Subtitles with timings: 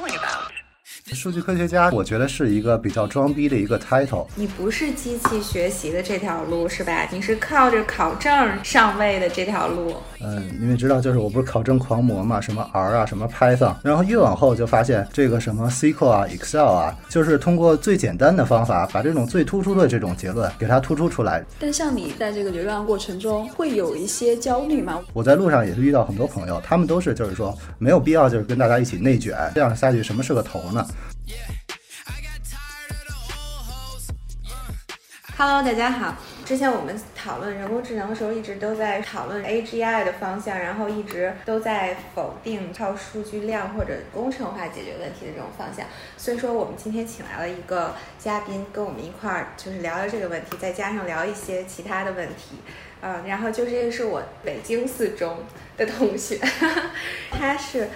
[0.00, 0.59] calling about?
[1.20, 4.26] 数据科学家，我觉得是一个比较装逼的一个 title。
[4.36, 7.06] 你不是机器学习的这条路是吧？
[7.12, 8.32] 你是靠着考证
[8.64, 9.92] 上位的这条路。
[10.22, 21.44] 嗯，因为知道就是我不是考证狂魔嘛，什么 R 啊，什么 Python，然后越往后就发现这个什么 SQL 啊、Excel 啊，就是通过最简单的方法把这种最突出的这种结论给它突出出来。
[21.58, 24.98] 但像你在这个流量过程中会有一些焦虑吗？
[25.12, 30.86] 我在路上也是遇到很多朋友，他们都是就是说没有必要就是跟大家一起内卷，这样下去什么是个头呢？
[35.42, 36.14] Hello，大家好。
[36.44, 45.86] 之前我们讨论人工智能的时候，一直都在讨论 AGI 的方向，然后一直都在否定靠数据量或者工程化解决问题的这种方向。
[46.18, 52.56] 所以说，我们今天请来了一个嘉宾，跟我们一块儿就是聊聊这个问题，再加上聊一些其他的问题。
[53.00, 55.38] 嗯，然后就是这个是我北京四中
[55.78, 56.38] 的同学，
[57.32, 57.88] 他是。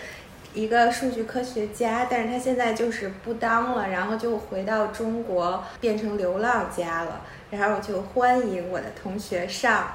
[0.54, 7.22] 一个数据科学家，但是他现在就是不当了，然后就回到中国变成流浪家了。
[7.50, 9.88] 然后我就欢迎我的同学上。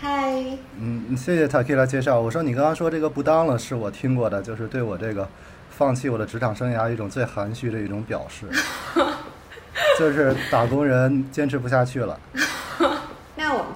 [0.00, 0.32] 嗨，
[0.78, 2.20] 嗯，谢谢 Takila 介绍。
[2.20, 5.26] 我说你刚刚说这个不当了，是我听过的，就是对我这个
[5.70, 8.46] 放弃我的职场生涯一种最含蓄的一种表示，
[9.98, 12.20] 就是打工人坚持不下去了。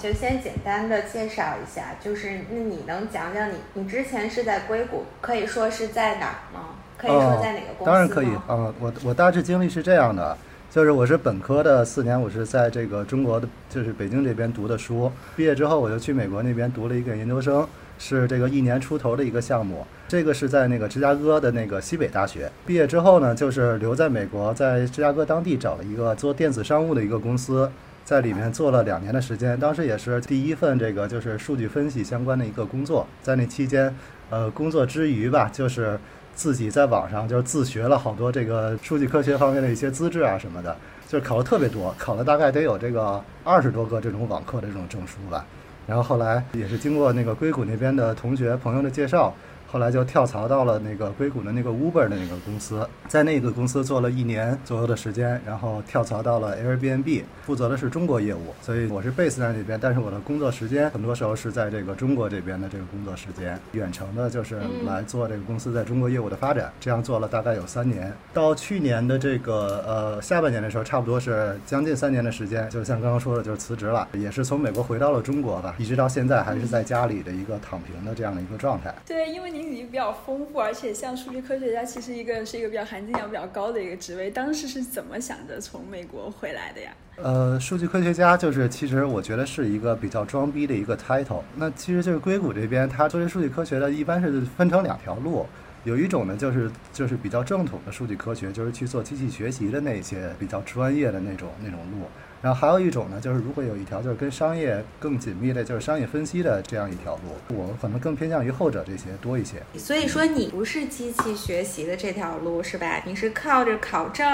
[0.02, 6.70] 就先简单的介绍一下，就是那你能讲讲你你之前是在硅谷，可以说是在哪儿吗？
[6.98, 10.36] 可以说在哪个公司、当然可以啊、我我大致经历是这样的，
[10.72, 17.64] 就是我是本科的四年，我是在这个中国的就是北京这边读的书，毕业之后我就去美国那边读了一个研究生，
[17.96, 22.50] 是这个一年出头的一个项目，这个是在那个芝加哥的那个西北大学。
[22.66, 27.70] 毕业之后呢，就是留在美国，在芝加哥当地找了一个做电子商务的一个公司。
[28.04, 33.06] 在里面做了两年的时间，当时也是第一份这个就是数据分析相关的一个工作。
[33.22, 33.94] 在那期间，
[34.30, 35.98] 呃，工作之余吧，就是
[36.34, 40.76] 自己在网上就是自学了好多这个数据科学方面的一些资质啊什么的，
[41.08, 45.46] 就是考了特别多，考了大概得有这个二十多个这种网课的这种证书吧。
[45.86, 49.34] 然后后来也是经过那个硅谷那边的同学朋友的介绍。
[49.72, 78.94] 后来就跳槽到了那个硅谷的那个 Uber 的那个公司，在那个公司做了一年左右的时间，然后跳槽到了 Airbnb，负责的是中国业务，所以我是 base 在那边，但是我的工作时间很多时候是在这个中国这边的这个工作时间，远程的就是来做这个公司在中国业务的发展，这样做了大概有三年，到去年的这个呃下半年的时候，差不多是将近三年的时间，就像刚刚说的，就是辞职了，也是从美国回到了中国吧，一直到现在还是在家里的一个躺平的这样的一个状态。
[79.06, 79.61] 对，因为您。
[79.62, 84.28] 经历比较丰富，而且像数据科学家，其实一个是一个比较含金量比较高的一个职位。
[84.28, 86.92] 当时是怎么想着从美国回来的呀？
[87.16, 91.42] 呃，数据科学家就是，其实我觉得是一个比较装逼的一个 title。
[91.54, 95.46] 那其实就是硅谷这边，它作为数据科学的，一般是分成两条路。
[95.84, 102.06] 有一种呢，就是就是比较正统的数据科学，就是去做机器学习的那些比较专业的那种那种路。
[102.42, 109.62] 然后还有一种呢，就是如果有一条就是跟商业更紧密的，就是商业分析的这样一条路，我可能更偏向于后者这些多一些。
[109.78, 113.00] 所以说你不是机器学习的这条路是吧？
[113.06, 114.26] 你是靠着考证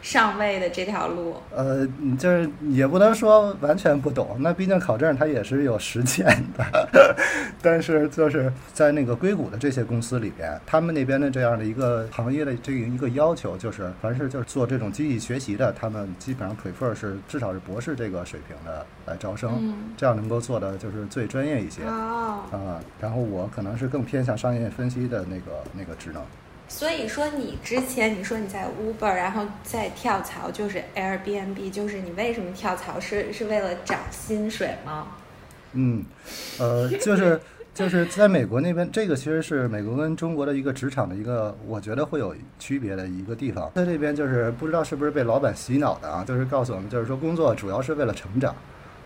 [0.00, 1.36] 上位的这条路。
[1.54, 1.86] 呃，
[2.18, 6.88] 就是也不能说完全不懂，那毕竟考证它也是有实践的。
[7.60, 17.49] 但是就是在那个硅谷的这些公司里边，他们那边的这样的一个行业的这一个要求，就是凡是就是做这种机器学习的，他们基本上 prefer 是至少。
[17.52, 22.80] 是博士这个水平的来招生，嗯、这样能够做的就是最专业一些啊、哦呃。
[23.00, 26.22] 然后我可能是更偏向商业分析的那个那个职能。
[26.68, 35.08] 所以说你之前你说你在 Uber，然后再跳槽就是 Airbnb，就是你为什么跳槽是是为了涨薪水吗？
[35.72, 36.04] 嗯，
[36.58, 37.40] 呃，就是。
[37.72, 43.70] 就是在美国那边，这个其实是美国跟中国的一个职场的一个，我觉得会有区别的一个地方。
[43.74, 48.54] 在这边就是不知道是不是被老板洗脑的啊，就是告诉我们，就是说工作主要是为了成长，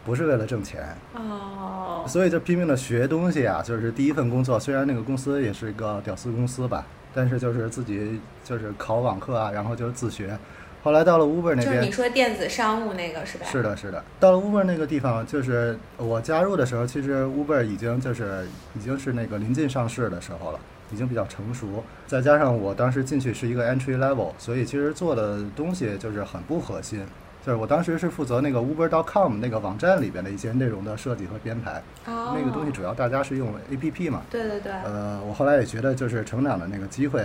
[0.04, 0.82] 不是为了挣钱。
[1.14, 2.04] 哦。
[2.08, 6.84] 所以就拼命的学东西啊，就是第一份工作，虽然那个公司也是一个屌丝公司吧，
[7.14, 10.36] 但是就是自己就是考网课啊，然后就是自学。
[10.84, 13.46] 后来到了 Uber 那边，就是你说电子商务那个是吧？
[13.50, 14.04] 是的，是的。
[14.20, 18.46] 到了 Uber 那个地方，就是我加入的时候，其实 Uber 已经就是
[18.76, 20.60] 已经是那个临近上市的时候了，
[20.92, 21.82] 已经比较成熟。
[22.06, 27.02] 再加上我当时进去是一个 entry level，所以其实做的东西就是很不核心。
[27.44, 34.22] 就是我当时是负责那个 Uber.com 那个网站里边的一些内容的设计和编排，哦、那个东西主要大家是用 APP 嘛。
[34.30, 34.72] 对对对。
[34.72, 37.22] 呃，我后来也觉得就是成长的那个机会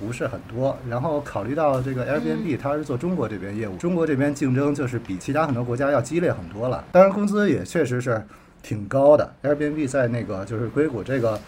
[0.00, 8.20] 不是很多，然后考虑到这个 Airbnb 它是做中国这边业务，嗯、中国这边竞争就是比其他很多国家要激烈很多了，当然工资也确实是
[8.62, 9.32] 挺高的。
[9.44, 11.38] Airbnb 在那个就是硅谷这个。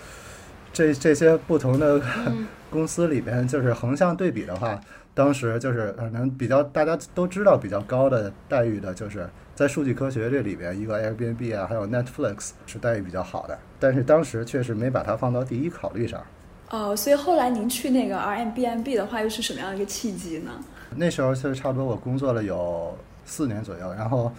[0.72, 4.80] 这这些不同的嗯 公司里边，就是横向对比的话，
[5.14, 16.22] 当时就是可能比较大家都知道比较高的待遇的，就是在数据科学这里边，一个 Airbnb 啊，还有 Netflix 是待遇比较好的，但是当时确实没把它放到第一考虑上。
[16.70, 20.50] 哦，所以后来您去那个 RMBNB 的话，又是什么样的一个契机呢？
[20.96, 22.96] 那时候是差不多我工作了有
[23.26, 24.32] 四年左右，然后，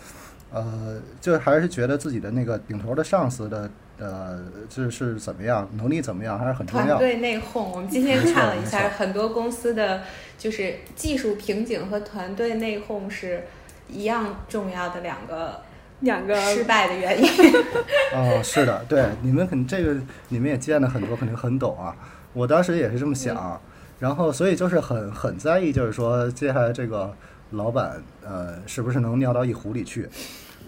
[0.51, 3.69] 呃，就还是觉得自己的那个顶头的上司的
[3.99, 6.85] 呃，这是怎么样，能力怎么样，还是很重要。
[6.85, 10.01] 团队内讧，我们今天看了一下，很多公司的
[10.37, 13.43] 就是技术瓶颈和团队内讧是
[13.87, 15.61] 一样重要的两个
[15.99, 17.29] 两个失败的原因。
[18.13, 19.95] 哦，是的，对，你们肯这个
[20.29, 21.95] 你们也见了很多，肯定很懂啊。
[22.33, 23.61] 我当时也是这么想，
[23.99, 27.15] 然后所以就是很很在意，就是说接下来这个
[27.51, 30.09] 老板呃是不是能尿到一壶里去，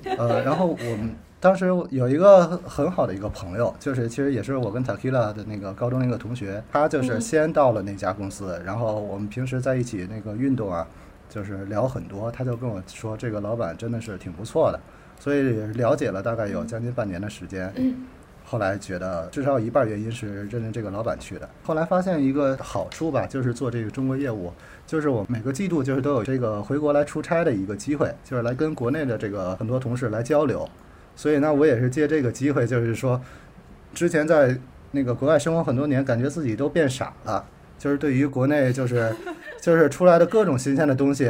[0.04, 10.88] 呃，然后我们当时有一个很很好的一个朋友，就是其实也是我跟 Takila 的那个高中那个同学，他就是先到了那家公司，然后我们平时在一起那个运动啊，
[11.30, 14.80] 就是聊很多，他就跟我说这个老板真的是挺不错的，
[15.20, 15.44] 所以
[15.74, 17.72] 了解了大概有将近半年的时间。
[17.78, 17.94] 嗯
[18.48, 21.50] 后来觉得至少有一半原因是认认这个老板去的。
[21.64, 24.54] 后来发现一个好处吧，就是做这个中国业务，
[24.86, 30.68] 就是我每个季度就是都有这个回国来出差的一个机会，就是来跟国内的这个很多同事来交流。
[31.16, 33.22] 所以呢，我也是借这个机会，就是说，
[33.94, 34.58] 之前在
[34.92, 37.46] 那个国外生活很多年，感觉自己都变傻了。
[37.78, 39.14] 就是对于国内就是
[39.62, 41.30] 就是出来的各种新鲜的东西，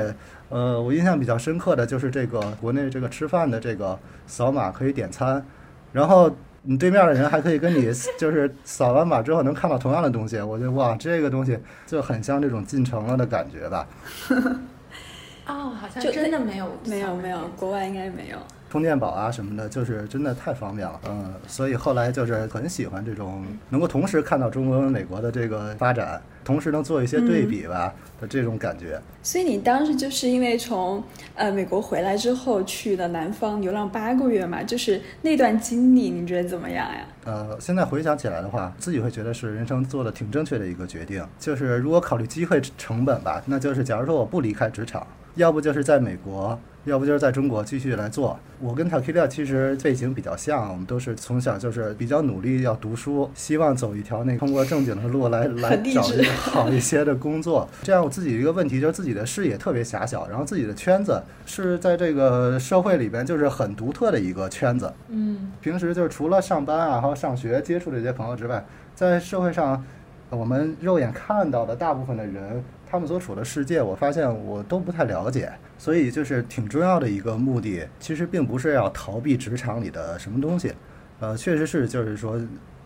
[0.49, 3.97] 呃，我印象比较深刻的就是这个国内这个吃饭的这个
[4.27, 5.43] 扫码可以点餐，
[5.91, 13.87] 然后你对面的人还可以跟你就是扫完码之后能看到同样的东西，我觉得哇，这个东西就很像这种进城了的感觉吧。
[15.47, 18.37] 哦，好像就真的没有没有没有，国外应该没有。
[18.75, 28.99] 充电宝啊什么的，就是真的太方便了，嗯，所以后来就是很喜欢这种能够同时看到中国和美国的这个发展，同时能做一些对比吧、的这种感觉。
[29.23, 31.01] 所以你当时就是因为从
[31.35, 37.07] 呃美国回来之后去了南方流浪八个月嘛，就是那段经历，你觉得怎么样呀？
[37.23, 41.25] 呃，现在回想起来的话，自己会觉得是人生做的挺正确的一个决定。
[41.39, 48.39] 就是如果考虑机会成本吧，那就是假如说我不离开职场，要不就是在美国，要不就是在中国继续来做。
[48.59, 57.67] 我跟 Takilia 其实背景比较像，我们都是从小就是比较努力要读书，希望走一条那通过正经的路来来找一个好一些的工作。
[57.83, 64.91] 这样我自己一个问题就是自己的视野特别狭小，然后自己的圈子是在这个社会里边就是很独特的一个圈子。
[65.09, 69.83] 嗯平时就是除了上班啊，还有上学接触这些朋友之外，在社会上，
[70.29, 75.51] 我们肉眼看到的大部分的人，他们所处的世界，我发现我都不太了解。
[75.77, 80.73] 所以就是挺重要的一个目的，其实并不是要逃避职场里的什么东西，
[81.19, 82.39] 呃，确实是就是说。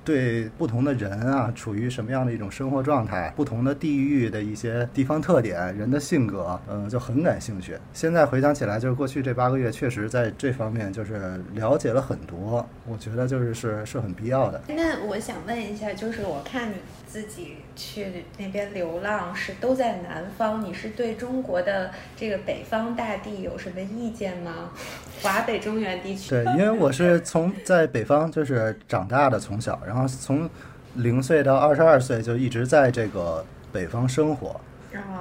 [0.10, 7.78] 对不同的人啊，处于什么样的一种生活状态，不同的地域的一些地方特点，人的性格，呃，就很感兴趣。
[7.94, 14.60] 现在回想起来，就是过去这八个月，确实在这方面就是了解了很多，我觉得就是是是很必要的。
[14.70, 24.72] 那我想问一下，就是我看你自己去那边流浪是都在南方，你是对中国的这个北方大地有什么意见吗？
[25.22, 30.50] 华北中原地区，对，因为我是从在北方就是长大的，从小，然后从
[30.96, 34.60] 零岁到二十二岁就一直在这个北方生活。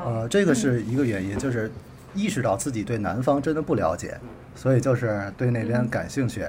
[0.05, 1.71] 呃，这个是一个原因，就是
[2.15, 4.19] 意识到自己对南方真的不了解，
[4.55, 6.47] 所以就是对那边感兴趣。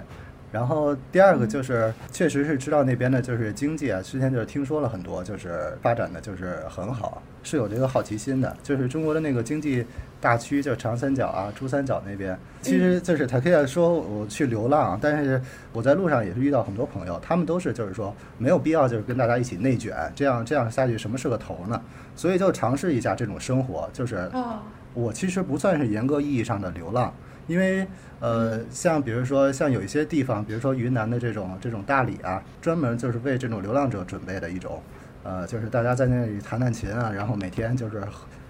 [0.51, 8.55] 然后第二个就是，确实是知道那边的就是经济啊，之前就是听说了很多，就是发展的就是很好，是有这个好奇心的。
[8.63, 9.85] 就是中国的那个经济
[10.19, 15.39] 大区，就是长三角啊、珠三角那边，其实就是他可以说我去流浪，但是
[15.71, 21.79] 我在路上也是遇到很多朋友，他们都是就是说没有必要就是跟大家一起内卷，这样这样下去什么是个头呢？
[22.15, 24.59] 所以就尝试一下这种生活，就是哦，
[24.95, 27.13] 我其实不算是严格意义上的流浪，
[27.49, 27.85] 因为
[28.21, 34.81] 呃，像比如说像有一些地方，比如说云南的这种这种大理啊，专门就是为这种流浪者准备的一种，
[35.23, 38.01] 呃，就是大家在那里弹弹琴啊，然后每天就是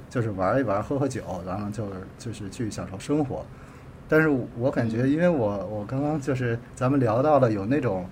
[0.09, 3.45] 就是玩一玩，喝喝酒，然后就是就是去享受生活。
[4.07, 4.27] 但是
[4.57, 8.05] 我感觉，因为我我刚刚就是咱们聊到了有那种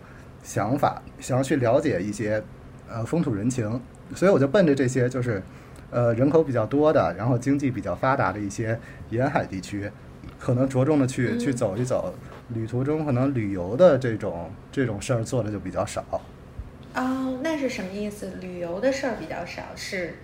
[0.44, 2.42] 想法，想要去了解一些
[2.88, 3.82] 呃风土人情，
[4.16, 5.42] 所以我就奔着这些就是
[5.90, 8.80] 呃人口比较多的，然后经济比较发达的一些
[9.10, 9.92] 沿海地区，
[10.40, 12.14] 可能着重的去、去走一走。
[12.54, 16.04] 旅途中可能旅游的这种这种事儿做的就比较少。
[16.96, 18.32] 哦，那是什么意思？
[18.40, 20.16] 旅游的事儿比较少，是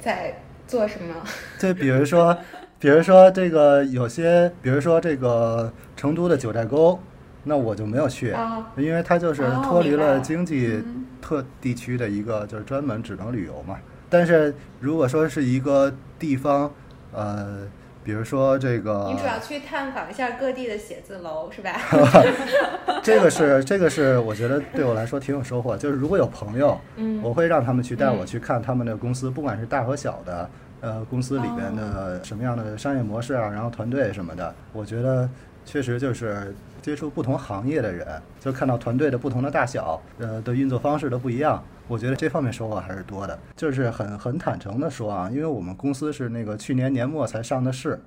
[0.00, 1.14] 在做什么？
[1.58, 2.36] 就比如说，
[2.78, 6.98] 比如说这个有些，比如说这个成都的九寨沟，
[7.44, 10.82] 那我就没有去，啊因为它就是哦脱离了经济
[11.22, 13.78] 特地区的一个，就是专门只能旅游嘛。
[14.10, 16.70] 但是如果说是一个地方，
[17.12, 17.66] 呃，
[18.08, 21.78] 比如说这个你，主要去探访一下各地的写字楼是吧？
[23.04, 25.76] 这个是这个是我觉得对我来说挺有收获。
[25.76, 30.48] 就是如果有朋友，嗯我会让他们去带我嗯去看他们的公司，不管是大和小的，
[30.80, 35.28] 呃，公司里边的什么样的商业模式啊，然后团队什么的，我觉得
[35.68, 38.06] 确实就是接触不同行业的人，
[38.40, 41.62] 就看到团队的不同的大小，呃的运作方式都不一样。
[41.86, 48.00] 我觉得这方面收获还是多的，就是很很坦诚的说啊，因为我们公司是那个去年年末才上的市，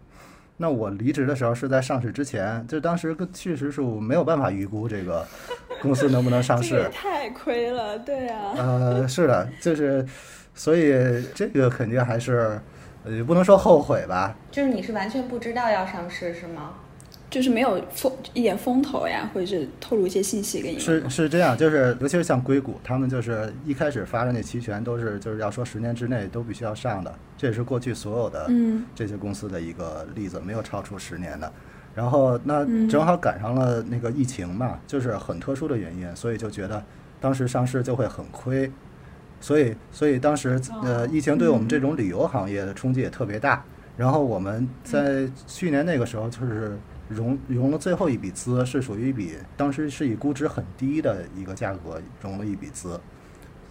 [0.57, 5.23] 那我离职的时候是在上市之前，就当时跟确实是我没有办法预估这个
[5.83, 6.89] 公司能不能上市这。
[6.89, 8.53] 太亏了，对啊。
[8.57, 10.03] 呃，是的，就是，
[10.55, 12.59] 所以这个肯定还是，
[13.03, 14.35] 呃，也不能说后悔吧。
[14.49, 16.73] 就是你是完全不知道要上市是吗？
[17.31, 31.51] 就是没有风一点风头呀，或者是透露一些信息给你们是是这样，就是尤其是像硅谷，他们就是一开始发的那期权都是就是要说十年之内都必须要上的，这也是过去所有的嗯这些公司的一个例子，没有超出十年的。
[31.95, 36.83] 然后那嗯正好赶上了那个疫情嘛，就是很特殊的原因，所以就觉得
[37.21, 38.69] 当时上市就会很亏，
[39.39, 43.63] 所以所以当时呃疫情对我们这种旅游行业的冲击也特别大。
[43.97, 46.77] 然后我们在去年那个时候就是
[47.13, 52.99] 融融了最后一笔资，是属于一笔当时是以估值很低的一个价格融了一笔资，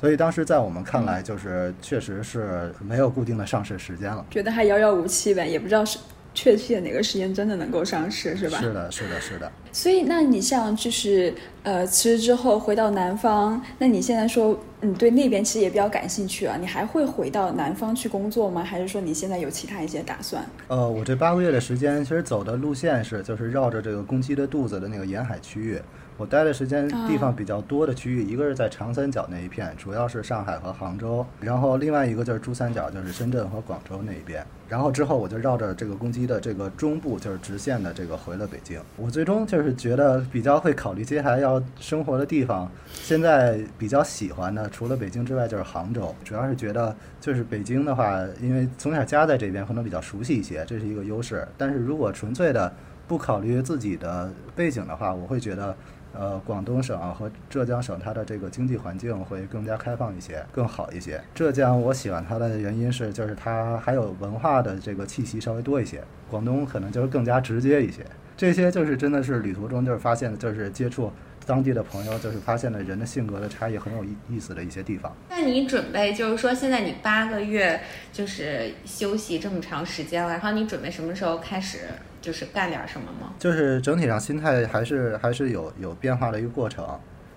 [0.01, 4.25] 所以当时在我们看来就是确实是没有固定的上市时间了。
[4.31, 5.99] 觉得还遥遥无期呗，也不知道是
[6.33, 8.59] 确切哪个时间真的能够上市，是吧？
[8.59, 9.51] 是的，是的，是的。
[9.73, 18.63] 所以，那你像就是呃辞职之后回到南方，那你现在说你对那边其实也比较感兴趣啊，你还会回到南方去工作吗？
[18.65, 20.45] 还是说你现在有其他一些打算？
[20.69, 25.81] 呃，我这八个月的时间，其实走的路线是就是绕着这个公鸡的肚子的那个沿海区域。
[26.21, 34.45] 我待的时间地方比较多的区域，一个是在长三角那一片，主要是上海和杭州，然后另外一个就是珠三角，就是深圳和广州那一边。
[34.69, 38.79] 然后之后我就绕着这个攻击的这个中部，就是直线的这个回了北京。
[38.99, 51.49] 我最终就是觉得比较会考虑接下来要生活的地方，现在比较喜欢的除了北京之外就是杭州，主要是觉得就是北京的话，因为从小家在这边，可能比较熟悉一些，这是一个优势。
[51.57, 52.71] 但是如果纯粹的
[53.09, 55.75] 不考虑自己的背景的话，我会觉得。
[56.13, 61.23] 呃，广东省和浙江省它的这个经济环境会更加开放一些，更好一些。
[61.35, 66.03] 浙江我喜欢它的原因是，就是它还有文化的这个气息稍微多一些。
[66.29, 68.05] 广东可能就是更加直接一些。
[68.37, 71.13] 这些就是真的是旅途中就是发现的，就是接触
[71.45, 75.15] 当地的朋友，就是发现了人的性格的差异很有意意思的一些地方。
[75.29, 77.81] 那你准备就是说，现在你八个月
[78.13, 81.81] 就是休息这么长时间了，然后你准备什么时候开始
[82.21, 83.33] 就是干点什么吗？
[83.39, 86.87] 就是整体上心态还是还是有有变化的一个过程。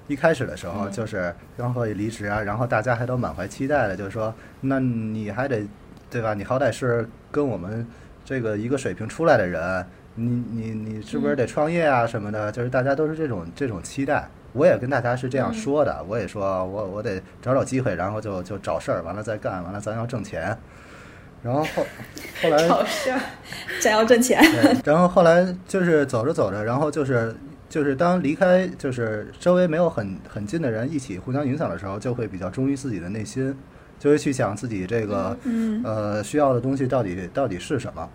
[0.08, 5.66] 一开始的时候就是刚可以离职啊，然后大家还都满怀期待的，就是说，那你还得，
[6.10, 6.34] 对吧？
[6.34, 7.88] 你好歹是跟我们
[8.26, 9.86] 这个一个水平出来的人，
[10.16, 12.52] 你你你是不是得创业啊什么的？
[12.52, 14.28] 就是大家都是这种这种期待。
[14.52, 20.56] 我也跟大家是这样说的，我也说我我得找找机会，然后就就找事儿，完了再干，完了咱要挣钱。
[21.44, 21.86] 然后后
[22.42, 23.20] 后来 好事儿，
[23.82, 24.42] 想要挣钱，
[24.86, 27.36] 然后后来就是走着走着，然后就是
[27.70, 33.54] 就是当离开就是周围没有很很近的人一起互相影响的时候，就会比较忠于自己的内心，
[34.00, 38.10] 就会去想自己这个嗯呃需要的东西到底到底是什么。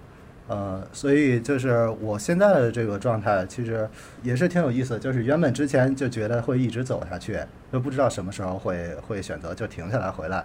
[0.48, 3.86] 呃，所以就是我现在的这个状态，其实
[4.22, 4.98] 也是挺有意思。
[4.98, 7.38] 就是原本之前就觉得会一直走下去，
[7.70, 10.42] 就不知道什么时候会会选择就停下来回来。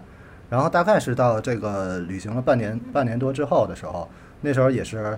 [0.53, 4.07] 然后大概是到这个旅行了半年半年多之后的时候，
[4.41, 5.17] 那时候也是，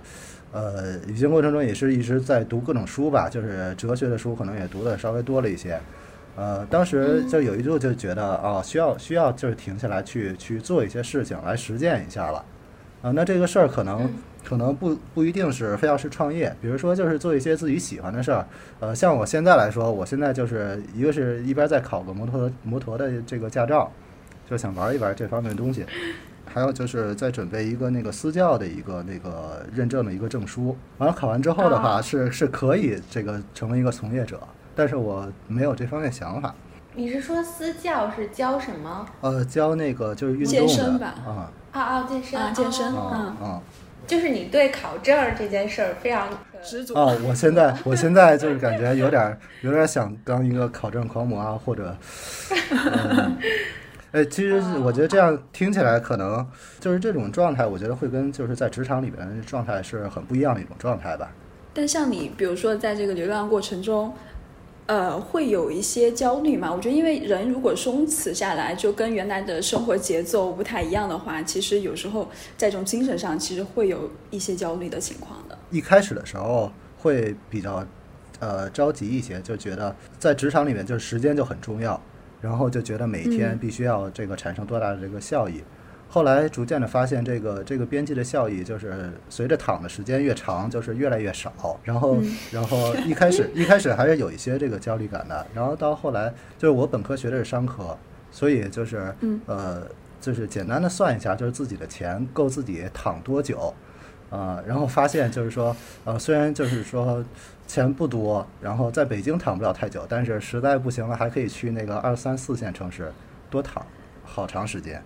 [0.54, 5.78] 呃，旅行过程中也是一直在读各种书吧，就是哲学的书可能也读的稍微多了一些。
[6.38, 12.46] 呃，当时就有一度就觉得哦，需要需要就是停下来去去做一些事情来实践一下了。
[13.02, 14.10] 啊、那这个事儿可能
[14.42, 18.48] 可能不不一定是非要是创业，比如说就是做一些自己喜欢的事儿。
[18.80, 23.92] 呃，像我现在来说，我现在就是一个是一边在考个摩托摩托的这个驾照，
[24.50, 25.86] 就想玩一玩这方面的东西。
[26.48, 34.40] 还有就是在准备一个那个私教的一个那个认证的一个证书，完了考完之后的话哦是是可以这个成为一个从业者，
[34.74, 36.56] 但是我没有这方面想法。
[36.94, 39.06] 你是说私教是教什么？
[39.20, 43.62] 呃，教那个就是运动健的身吧啊啊啊，健身啊健身哦啊啊
[44.08, 46.30] 就是你对考证这件事儿非常
[46.64, 47.14] 执着啊！
[47.28, 51.98] 我现在我现在就是感觉有点儿有点儿想当一个考证狂魔啊，或者，
[52.72, 53.38] 嗯，
[54.16, 56.48] 哎，其实是我觉得这样听起来可能
[56.80, 61.30] 就是这种状态，我觉得会跟就是在职场里边的状态是很不一样的一种状态吧。
[61.74, 64.14] 但像你，比如说在这个流浪过程中，
[64.86, 66.72] 呃，会有一些焦虑嘛？
[66.72, 75.58] 我觉得，因为人如果松弛下来，就跟原来的生活节奏不太一样的话，其实有时候在这种精神上，其实会有一些焦虑的情况的。
[75.72, 77.86] 一开始的时候会比较
[78.40, 82.00] 呃着急一些，就觉得在职场里面就是时间就很重要，
[82.46, 85.64] 然后就觉得每天必须要这个产生多大的这个效益。
[86.08, 91.78] 后来逐渐的发现，这个这个边际的效益就是随着躺的时间越长，就是越来越少。
[91.84, 92.20] 然后，
[92.52, 95.46] 然后一开始 一开始还是有一些这个焦虑感的。
[95.54, 97.98] 然后到后来，就是我本科学的是商科，
[98.32, 99.14] 所以就是
[99.48, 99.82] 呃，
[100.22, 103.74] 就是简单的算一下，就是自己的钱够自己躺多久
[104.30, 104.64] 啊。
[104.68, 107.24] 然后发现就是说，呃，虽然就是说
[107.68, 113.12] 钱不多，然后在北京躺不了太久，但是实在不行了，还可以去那个二三四线城市
[113.50, 113.86] 多躺。
[114.28, 115.02] 好长时间，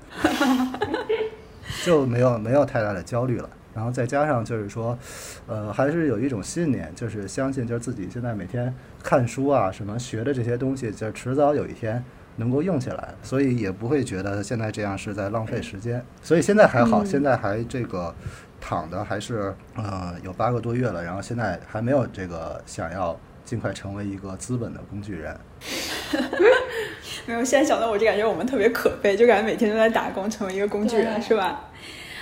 [1.84, 3.50] 就没有没有太大的焦虑了。
[3.76, 4.98] 然后再加上就是说，
[5.46, 8.74] 呃，还是有一种信念，就是相信就是自己现在每天
[9.04, 12.04] 看书啊，什么学的这些东西，就迟早有一天
[12.38, 16.04] 能够用起来，所以也不会觉得现在这样是在浪费时间。
[16.24, 18.16] 所以现在还好，现在还这个
[18.60, 25.38] 躺的还是呃有八个多月了，然后现在还没有这个想要尽快成为一个资本的工具人。
[27.26, 31.70] 没有，现在想到我就感觉我们特别可悲，就感觉每天都在打工，成为一个工具人，是吧？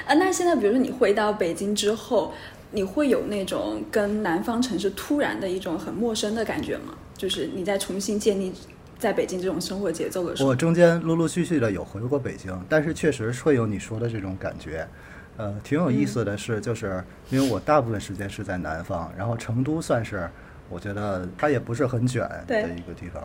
[0.05, 2.33] 啊，那现在比如说你回到北京之后，
[2.71, 6.93] 你会有那种跟南方城市突然的一种很陌生的感觉吗？
[7.15, 8.51] 就是你在重新建立
[8.99, 14.87] 在北京这种生活节奏的时候，我中间陆陆续续的有回过北京，但是确实会有你说的这种感觉。
[15.37, 20.27] 呃，挺有意思的是，就是因为我大部分时间是在南方，然后成都算是
[20.69, 23.23] 我觉得它也不是很卷的一个地方。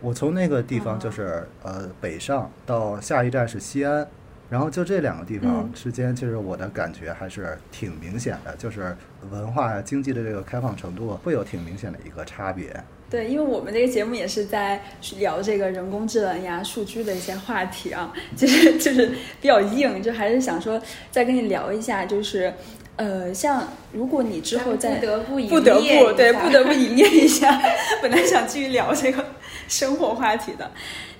[0.00, 4.06] 我从那个地方就是呃北上到下一站是西安，
[4.50, 8.96] 然后就这两个地方之间，其实我的感觉还是挺明显的，就是
[9.30, 12.82] 文化经济的这个开放程度会有挺明显的一个差别。
[13.10, 14.82] 对，因为我们这个节目也是在
[15.18, 19.06] 聊这个人工智能呀、数据的一些话题啊，就是就是
[19.40, 20.80] 比较硬，就还是想说
[21.10, 22.52] 再跟你聊一下，就是
[22.96, 27.60] 呃，像如果你之后再不得不不得不对不得不营业一下，
[28.02, 29.24] 本来想继续聊这个。
[29.68, 30.70] 生活话题的，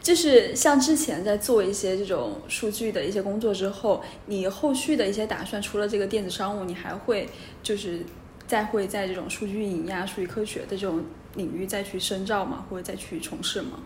[0.01, 7.29] 就是像之前在做一些这种数据的一些工作之后，你后续的一些打算，除了这个电子商务，你还会
[7.61, 8.03] 就是
[8.47, 11.03] 再会在这种数据运营呀、数据科学的这种
[11.37, 12.65] 领域再去深造吗？
[12.69, 13.79] 或者再去从事吗？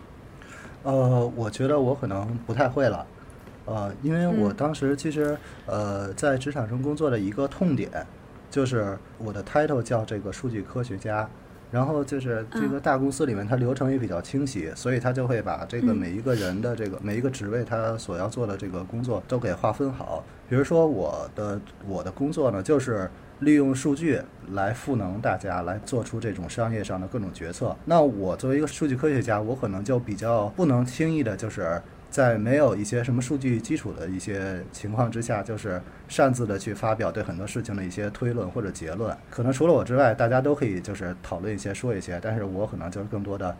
[0.83, 3.05] 呃，我觉得我可能不太会了，
[3.65, 7.89] 呃，因为我当时其实呃在职场中工作的一个痛点，
[8.49, 11.29] 就是我的 title 叫这个数据科学家。
[11.71, 20.21] 然后就是这个大公司里面，它流程也比较清晰，所以它就会把这个每一个人的这个每一个职位，他所要做的这个工作都给划分好。
[20.49, 23.09] 比如说我的我的工作呢，就是
[23.41, 24.19] 利用数据
[24.53, 27.75] 来赋能大家，来做出这种商业上的各种决策。
[27.85, 31.79] 那我作为一个数据科学家，我可能就比较不能轻易的，就是。
[32.11, 39.15] 在没有一些什么数据基础的一些情况之下，就是擅自的去发表对很多事情的一些推论或者结论。
[39.29, 43.55] 可能除了我之外，大家都可以就是讨论一些说一些，但是我可能就是更多的，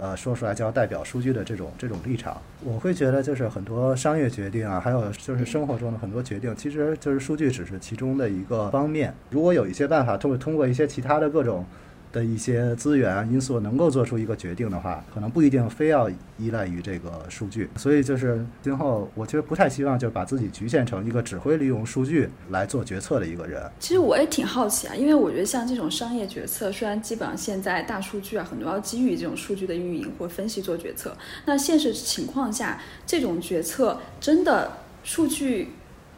[0.00, 2.40] 呃，说出来就要代表数据的这种这种立场。
[2.64, 9.14] 我会觉得就是很多商业决定啊，还有就是生活中的很多决定，其实就是数据只是其中的一个方面。
[9.28, 11.64] 如果有一些办法，通过通过一些其他的各种。
[12.12, 17.68] 的一些资源因素能够做出一个决定的话，可能不一定非要依赖于这个数据。
[17.76, 23.62] 所以就是今后，我其实不太希望就把自己局限成一个只会利用数据来做决策的一个人。
[23.78, 34.70] 其实我也挺好奇啊，因为我觉得像这种商业决策，虽然基本上现在大数据啊很多要基于这种数据的运营或分析做决策，那现实情况下这种决策真的
[35.04, 35.68] 数据。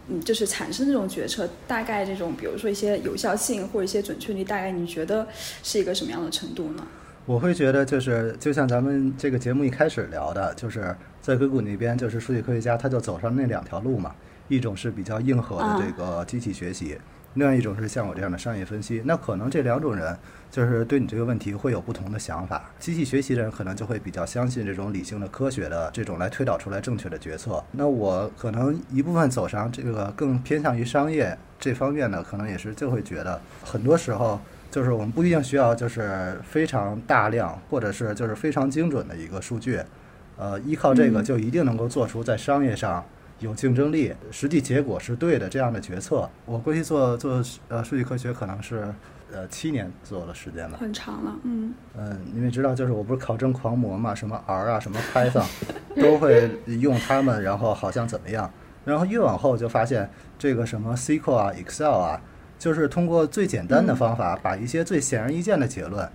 [0.08, 5.26] 嗯，就是产生这种决策，大概这种，比如说一些有效性或者一些准确率，大概你觉得
[5.62, 6.84] 是一个什么样的程度呢？
[7.24, 14.12] 我会觉得，就是就像咱们这个节目一开始聊的，就是在硅谷那边，就是数据科学家他就走上那两条路嘛，
[14.48, 16.98] 一种是比较硬核的这个机器学习。
[17.34, 20.16] 另外一种是像我这样的商业分析，那可能这两种人
[20.50, 22.70] 就是对你这个问题会有不同的想法。
[22.78, 27.62] 机器学习的人可能就会比较相信这种理性的科学的这种来推导出来正确的决策。
[27.72, 34.38] 那我可能一部分走上这个更偏向于商业这方面呢，可能也是就会觉得很多时候
[34.70, 39.80] 就是我们不一定需要就是非常大量或者是就是非常精准的一个数据，
[40.36, 43.02] 呃，依靠这个就一定能够做出在商业上。
[43.42, 48.86] 有竞争力，实际结果是对的，这样的决策，我过去做做呃数据科学可能是
[49.32, 51.74] 呃七年左右的时间了，很长了，嗯。
[51.98, 55.46] 嗯，因为知道就是我不是考证狂魔嘛，什么 R 啊，什么 Python，
[56.00, 56.50] 都会
[56.80, 58.50] 用它们，然后好像怎么样，
[58.84, 62.20] 然后越往后就发现这个什么 SQL 啊，Excel 啊，
[62.58, 66.08] 就是通过最简单的方法把一些最显而易见的结论。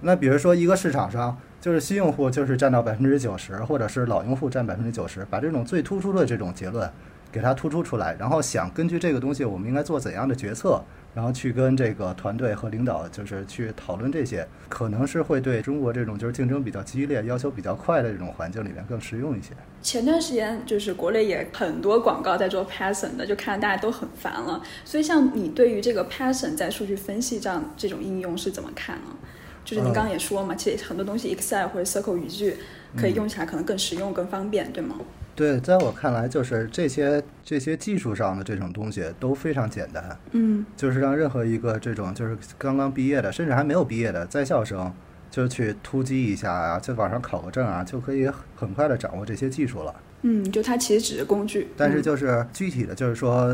[0.00, 6.86] 那比如说一个市场上，就是新用户就是占到百分之九十，或者是老用户占百分之九十，把这种最突出的这种结论
[7.32, 10.78] 给它突出出来，然后想根据这个东西，我们应该做怎样的决策，
[11.14, 19.52] 然后去跟这个团队和领导就是去讨论这些，可能是会对中国这种就是竞争比较激烈、要求比较快的这种环境里面更实用一些。
[19.80, 24.62] 前段时间就是国内也很多广告在做 Python 的，就看大家都很烦了。
[24.84, 29.16] 所以像你对于这个 Python 在数据分析这样这种应用是怎么看呢？
[29.64, 32.56] 就是你刚刚也说嘛，其实很多东西 Excel 或者 Circle 语句
[32.96, 34.96] 可以用起来可能更实用、更方便，对吗？
[35.34, 44.92] 对，在我看来，就是这些这些技术上的这种东西都非常简单，嗯，就是让任何一个这种就是刚刚毕业的，甚至还没有毕业的在校生，
[45.30, 49.92] 就去突击一下啊，在网上考个证啊，就可以很快的掌握这些技术了。
[50.22, 53.52] 嗯，就它其实只是工具，但是就是具体的就是说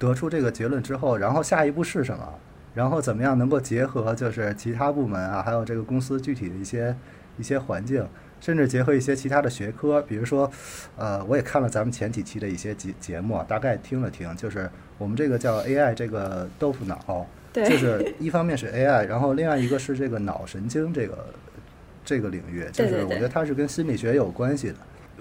[0.00, 2.28] 得出这个结论之后，然后下一步是什么？
[2.74, 6.94] 然后怎么样能够结合就是其他部门啊，还有这个公司具体的一些
[7.36, 8.06] 一些环境，
[8.40, 10.50] 甚至结合一些其他的学科，比如说，
[10.96, 21.26] 呃，我也看了咱们前几期的一些节节目，大概听了听，就是我们这个叫 AI 这个豆腐脑，对，就是一方面是 AI，然后另外一个是这个脑神经这个
[22.04, 24.76] 这个领域，就是我觉得它是跟心理学有关系的。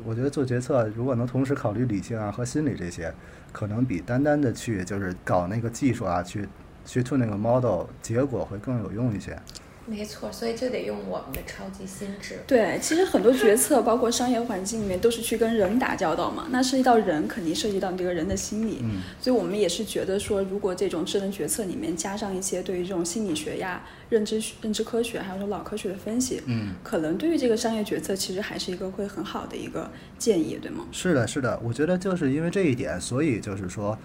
[0.06, 3.14] 我觉得做决策如果能同时考虑理性啊和心理这些，
[3.52, 6.48] 可能比单单的去就是搞那个技术啊去。
[6.90, 9.38] 去做那个 model，结果会更有用一些。
[9.86, 12.40] 没错，所以就得用我们的超级心智。
[12.46, 16.48] 对，其实很多决策，包括商业环境里面，都是去跟人打交道嘛。
[16.52, 18.80] 那涉及到人，肯定涉及到你这个人的心理。
[18.84, 19.02] 嗯。
[19.20, 30.86] 所以我们也是觉得说，如果这种智能决策里面加上一些对于这种心理学呀、认知、认知科学，还有说脑科学的分析，嗯，可能对于这个商业决策，其实还是一个会很好的一个建议，对吗？
[30.92, 31.60] 是的，是的。
[31.64, 33.98] 我觉得就是因为这一点，所以就是说，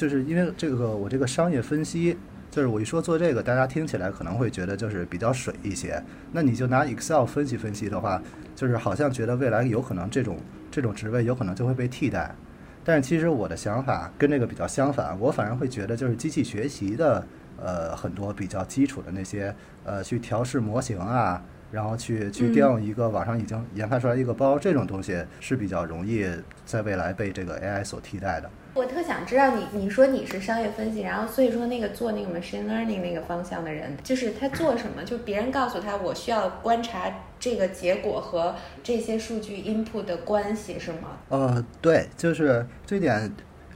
[0.00, 2.16] 就是因为这个我这个商业分析。
[2.50, 6.02] 就是我一说做这个，大家听起来可能会觉得就是比较水一些。
[6.32, 8.20] 那你就拿 Excel 分析分析的话，
[8.56, 10.36] 就是好像觉得未来有可能这种
[10.68, 12.34] 这种职位有可能就会被替代。
[12.82, 17.24] 但是其实我的想法跟这个比较相反，我反而会觉得就是机器学习的
[17.56, 26.26] 呃很多比较基础的那些呃去调试模型啊，然后去去调用一个网上已经研发出来一个包这种东西是比较容易
[26.66, 28.50] 在未来被这个 AI 所替代的。
[28.72, 35.02] 我特想知道你，你说你是商业分析，然后所以说那个做那个 machine learning 那个方向的人，就是他做什么？
[35.04, 41.18] 就别人告诉他，我需要观察这个结果和这些数据 input 的关系，是吗？
[41.30, 43.30] 呃，对，就是这点。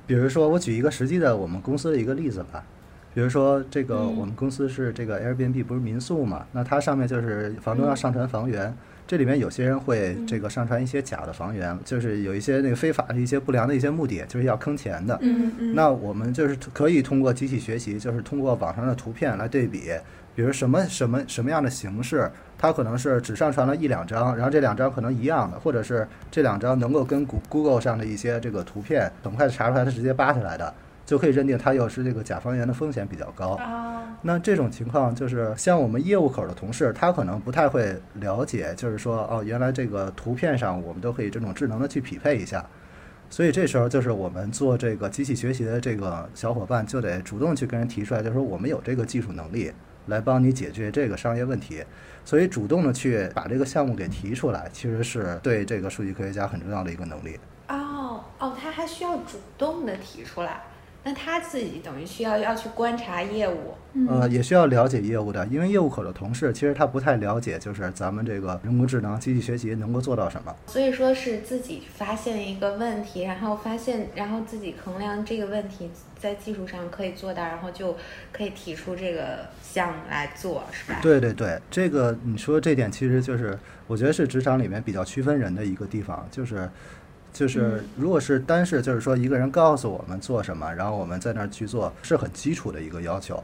[0.07, 2.63] 比如说，我举一个实际的我们公司的一个例子吧。
[3.15, 6.47] 比如说，这个我们公司是这个 Airbnb，不是民宿嘛？
[6.53, 8.77] 那它上面就是房东要上传房源。
[9.07, 15.19] 这里面有些人会这个上传一些假的房源，就是有一些那个非法的一些不良的一些目的，就是要坑钱的。
[15.21, 15.75] 嗯嗯。
[15.75, 19.91] 那我们就是可以通过机器学习，就是通过网上的图片来对比，
[20.35, 30.73] 比如什么什么什么样的形式，它可能是只上传了一两张，然后这两张可能一样的，或者是这两张能够跟 Google 上的一些这个图片很快查出来，它直接扒下来的。
[31.07, 33.59] 就可以认定它又是这个甲方员的风险比较高。
[34.23, 42.65] 那这种情况就是像我们业务口的同事，他可能不太会了解，就是说哦，原来这个图片上我们都可以这种智能的去匹配一下。
[43.29, 49.73] 所以这时候就是我们做这个机器学习的这个小伙伴就得主动去跟人提出来，就是说我们有这个技术能力
[50.07, 51.83] 来帮你解决这个商业问题。
[52.25, 57.39] 所以主动的去把这个项目给提出来，其实是对这个数据科学家很重要的一个能力。
[57.69, 60.63] 哦哦，他还需要主动的提出来。
[61.07, 63.75] 那他自己等于需要要去观察业务，
[64.09, 70.57] 呃，也需要了解业务的，因为业务口的同事其实他不太了解，就是咱们这个人工智能、机器学习能够做到什么。
[70.67, 77.95] 所以说是自己发现一个问题，然后发现，然后自己衡量这个问题在技术上可以做到，然后就
[78.33, 81.01] 可以提出这个项目来做，是吧？
[81.03, 86.67] 对对对，这个你说这点其实就是我觉得是职场里面比较区分人的一个地方，就是。
[87.35, 93.43] 就是，如果是单是就是说一个人告诉我们做什么，然后我们在那儿去做，是很基础的一个要求。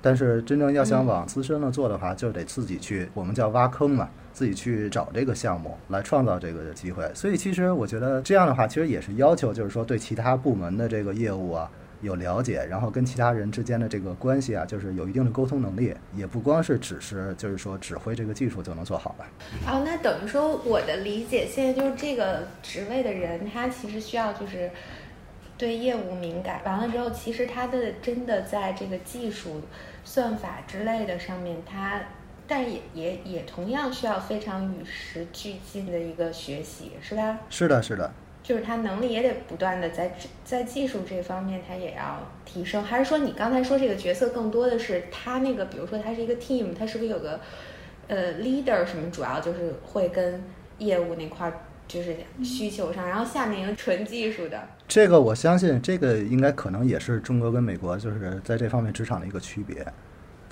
[0.00, 7.10] 但是真正要想往资深了做的话，就得自己去，我们叫挖坑嘛，自己去找这个项目来创造这个机会。
[7.12, 11.68] 所以其实我觉得这样的话，其实也是要求，就是说对其他部门的这个业务啊。
[12.00, 19.26] 有了解，然后跟其他人之间的这个关系啊，就是有一定的沟通能力，也不光是只是就是说指挥这个技术就能做好了。
[19.66, 24.70] 哦，那等于说我的理解，现在就是这个职位的人，他其实需要就是
[25.56, 29.62] 对业务敏感，完了之后，其实他的真的在这个技术、
[30.04, 32.00] 算法之类的上面，他
[32.46, 37.38] 但也也也同样需要非常与时俱进的一个学习，是吧？
[37.48, 38.12] 是的，是的。
[38.44, 42.84] 就是他能力也得不断的在在技术这方面，他也要提升。
[42.84, 47.40] 还是说你刚才说这个角色更多的是他那个，比如说他是一个 team，他是不是有个
[48.08, 50.44] 呃 leader 什么，主要就是会跟
[50.76, 51.50] 业务那块
[51.88, 54.62] 就是需求上，然后下面有纯技术的。
[54.86, 59.86] 这个我相信，这个应该可能也是中国跟美国就是在这方面职场的一个区别，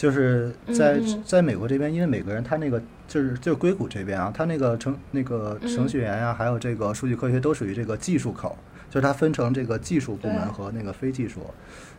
[0.03, 8.57] 就是在在美国这边，因为每个人他那个就是就是硅谷这边啊，他那个程那个嗯程序员呀、还有这个数据科学都属于这个技术口，
[8.91, 11.43] 就是它分成这个技术部门和那个非技术。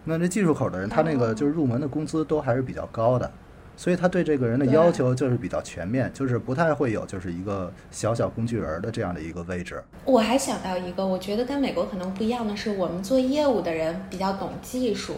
[0.03, 3.31] 那这技术口的人，他那个哦就是入门的工资都还是比较高的。
[3.77, 9.81] 所以他对这个人的要求就是比较全面，就是不太会有就是一个小小工具人儿的这样的一个位置。
[10.03, 15.13] 我还想到一个，我觉得跟美国可能不一样的是，我们做业务的人比较懂技术，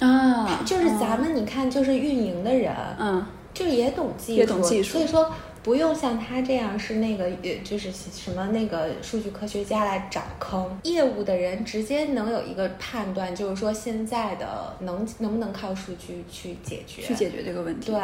[0.00, 5.30] 啊，就是咱们你看，就是运营的人，嗯就也懂技术，也懂技术所以说
[5.62, 10.78] 不用像他这样是那个呃，就是什么那个数据科学家来找坑。
[10.84, 17.02] 业务的人直接能有一个判断，就是说现在的能能不能靠数据去解决？
[17.02, 17.90] 去解决这个问题。
[17.90, 18.00] 对，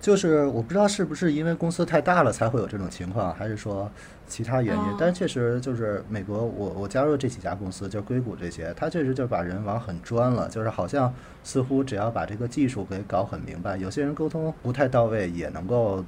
[0.00, 3.90] 就是我不知道是不是因为公司太大了才会有这种情况，还是说
[4.28, 4.82] 其他原因。
[4.82, 16.04] 哦但确实就是美国，我我加入这几家公司，就硅谷这些，它确实就把人往很专了，就是好像似乎只要把这个技术给搞很明白，有些人沟通不太到位也能够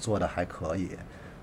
[0.00, 0.90] 做的还可以。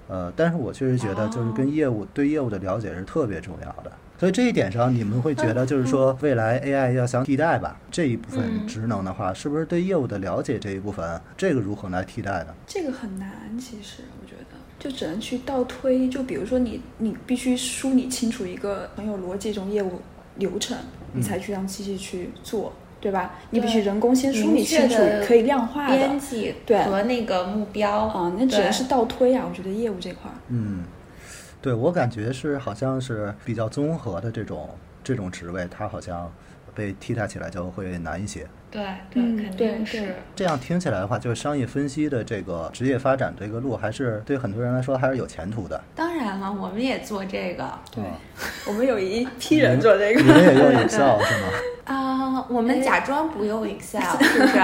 [0.08, 3.92] 呃，但是我确实觉得，就是跟业务、对业务的了解是特别重要的。
[4.20, 12.54] 所以这一点上，你们会觉得，就是说，未来 AI 要想替代吧这一部分嗯职能的话，是不是对业务的了解这一部分，这个如何来替代呢？
[12.68, 16.10] 这个很难，其实我觉得就只能去倒推。
[16.10, 20.02] 就比如说你，你必须梳理清楚一个很有逻辑这种业务
[20.36, 20.78] 流程，
[21.14, 23.36] 你才去让机器去做，对吧？
[23.52, 29.46] 你必须人工先梳理清楚，可以量化的编辑对和那个目标啊，那只能是倒推啊。
[29.50, 30.84] 我觉得业务这块儿，嗯，
[31.62, 34.70] 对我感觉是好像是比较综合的这种
[35.04, 36.32] 这种职位，它好像
[36.74, 38.46] 被替代起来就会难一些。
[38.72, 40.16] 对对，嗯肯定是。
[40.36, 45.84] 这样听起来的话，就是商业分析的这个职业发展这个路，还是对很多人来说还是有前途的。
[45.96, 48.18] 当然了，我们也做这个对啊
[48.68, 50.28] 我们有一 批人做这个你。
[50.28, 51.48] 们也用 Excel 是吗？
[51.90, 54.60] 啊、我们假装不用 Excel，是不是？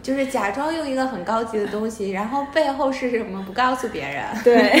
[0.00, 4.24] 就是假装用一个很高级的东西，然后背后是什么不告诉别人。
[4.44, 4.80] 对，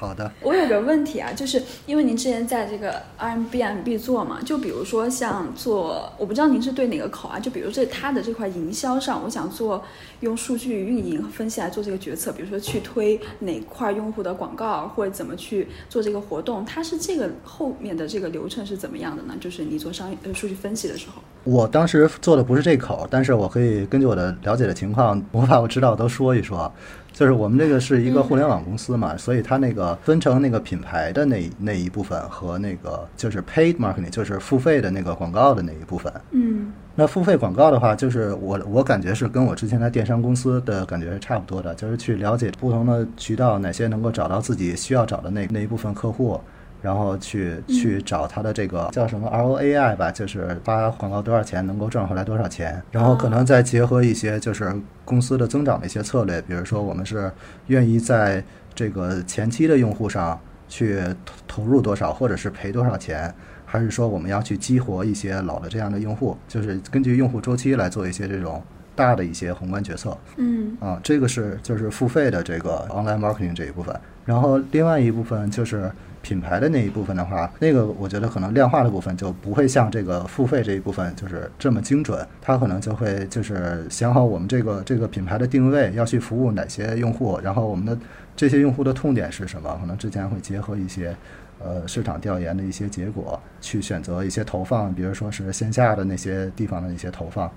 [0.00, 7.38] 好的，我有个问题啊，就是因为您之前在这个 RMBMB 做嘛，就比如说像做，我不知道您是对哪个口啊？
[7.38, 9.84] 就比如这它的这块营销上，我想做
[10.20, 19.34] 用数据运营和分析来做这个决策，比如说去推哪块用户的广告，或者怎么去做这个活动，它是这个后面的这个流程是怎么样的呢？
[19.38, 26.72] 就是你做商业呃数据分析的时候，我当时做的不是这口，但是我可以根据我的了解的情况，我把我知道的都说一说。
[27.20, 36.10] 就是我们这个是一个互联网公司嘛，所以它那个分成那个品牌的那那一部分和那个就是 paid marketing，就是付费的那个广告的那一部分。
[36.30, 36.72] 嗯。
[36.94, 46.40] 那付费广告的话，就是我我感觉是跟我之前在电商公司的感觉是差不多的，就是去了解不同的渠道哪些能够找到自己需要找的那那一部分客户，
[46.82, 57.30] 然后去去找他的这个叫什么 ROAI 吧，就是发广告多少钱能够赚回来多少钱，然后可能再结合一些就是公司的增长的一些策略，比如说我们是
[57.66, 58.42] 愿意在
[58.74, 60.38] 这个前期的用户上
[60.68, 63.34] 去投投入多少，或者是赔多少钱。
[63.72, 68.60] 还是说我们要去激活一些老的这样的用户，就是根据用户周期来做一些这种
[68.96, 70.18] 大的一些宏观决策。
[70.38, 70.76] 嗯。
[70.80, 75.88] 啊，这个是就是付费的这个 online marketing 这一部分，然后另外一部分就是
[76.22, 87.98] 品牌的那一部分的话，那个我觉得可能量化的部分就不会像这个付费这一部分就是这么精准，它可能就会就是想好我们这个这个品牌的定位要去服务哪些用户，然后我们的
[88.36, 91.16] 这些用户的痛点是什么，可能之前会结合一些。
[91.62, 97.52] 呃，市场调研的一些结果，去选择一些投放，比如说是线下的那些地方的一些投放，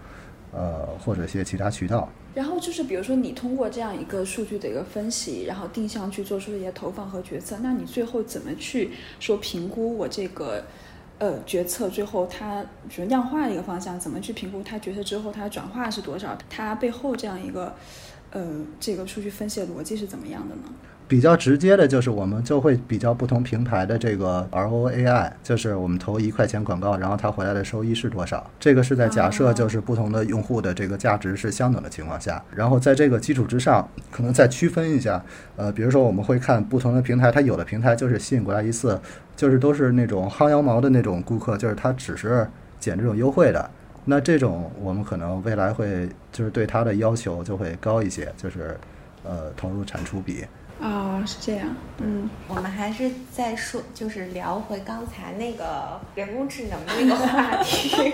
[0.52, 2.10] 呃，或者一些其他渠道。
[2.34, 10.64] 然后就是比如说你通过这样一个数据的一个分析，然后定向去做出一些投放和决策，那你最后怎么去说评估我这个
[11.20, 16.38] 呃决策最后它比如量化的一个方向，怎么去评估它决策之后它转化是多少？
[16.50, 17.76] 它背后这样一个
[18.32, 20.64] 呃这个数据分析的逻辑是怎么样的呢？
[21.14, 28.50] 比较直接的就是我们就会比较不同平台的这个 ROAI，就是我们投一块钱广告，然后它回来的收益是多少。
[28.60, 35.24] 这个是在假设就是不同的用户的这个价值是相等的情况下，然后在这个基础之上，可能再区分一下。
[35.56, 39.00] 呃，比如说我们会看不同的平台，它有的平台就是吸引过来一次，
[39.36, 42.48] 就是都是那种薅羊毛的那种顾客，就是他只是
[42.80, 43.70] 捡这种优惠的。
[44.06, 48.76] 那这种我们可能未来会就是对它的要求就会高一些，就是
[49.24, 50.44] 呃投入产出比。
[50.84, 51.68] 啊，是这样。
[52.00, 58.14] 嗯，我们还是再说，就是聊回刚才那个人工智能那个话题。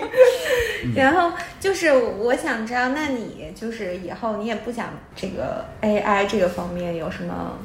[0.94, 7.58] 然后就是我想知道，那你就是以后你也不想这个 AI 这个方面有什么，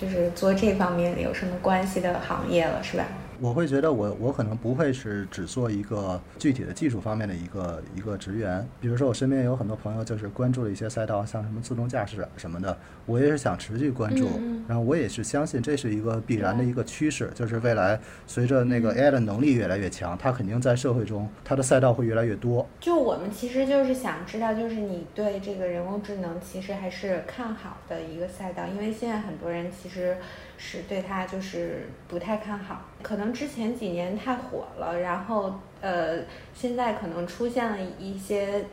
[0.00, 3.04] 就是做这方面有什么关系的行业了，是吧？
[3.40, 12.76] 我会觉得我我可能不会是只做一个具体的技术方面的一个一个职员，比如说我身边有很多朋友就是关注了一些赛道，像什么自动驾驶什么的，
[13.06, 14.28] 我也是想持续关注，
[14.68, 22.68] 然后我也是相信这是一个必然的一个趋势，就是未来随着那个 AI 的能力越来越强，它肯定在社会中它的赛道会越来越多。
[22.78, 30.18] 就我们其实就是想知道，就是你对这个人工智能其实还是看好的一个赛道，因为现在很多人其实。
[30.62, 36.18] 是对它就是不太看好，可能之前几年太火了，然后呃，
[36.54, 38.64] 现在可能出现了一些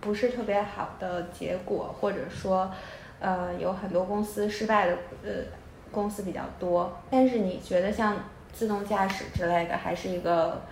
[0.00, 2.70] 不是特别好的结果，或者说
[3.20, 5.30] 呃有很多公司失败的呃
[5.90, 6.96] 公司比较多。
[7.10, 8.16] 但是你觉得像
[8.52, 10.62] 自动驾驶之类的，还是一个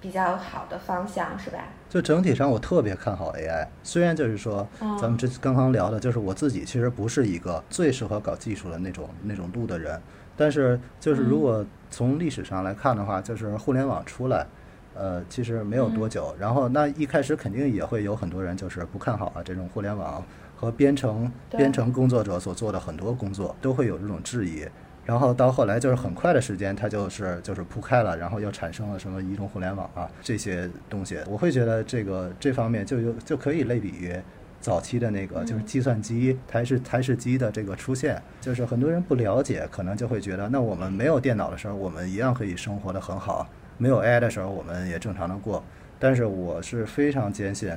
[0.00, 1.58] 比较好的方向，是吧？
[1.88, 3.66] 就整体上，我特别看好 AI。
[3.82, 4.66] 虽然就是说，
[5.00, 10.00] 咱们这刚刚聊的，就是我自己其实不是一个最适合搞技术的那种那种路的人。
[10.40, 14.46] 但是，就是如果从历史上来看的话，就是互联网出来，
[14.94, 16.34] 呃，其实没有多久。
[16.40, 20.24] 然后，那一开始肯定也会有很多人就是不看好啊，这种互联网
[20.56, 24.66] 和编程编程工作者所做的很多工作都会有这种质疑。
[25.04, 31.18] 然后到后来就是很快的时间，它就是就是铺开了，然后又产生了什么移动互联网啊这些东西。
[31.28, 34.18] 我会觉得这个这方面就有就可以类比于
[34.60, 38.20] 早期的那个就是计算机台式台式机的这个出现。
[38.40, 43.46] 就是很多人不了解，可能就会觉得那我们没有电脑的时候，我们一样可以生活的很好；
[43.78, 45.62] 没有 AI 的时候，我们也正常的过。
[45.98, 47.70] 但是我是非常坚信。